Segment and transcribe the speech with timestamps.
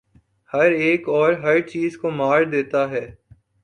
[0.51, 3.05] ہر ایک اور ہر چیز کو مار دیتا ہے